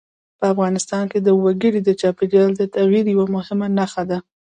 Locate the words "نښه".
3.77-4.03